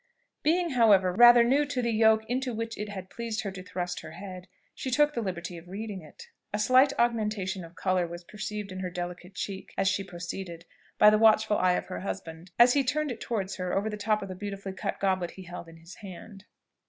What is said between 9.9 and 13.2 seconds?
proceeded, by the watchful eye of her husband, as he turned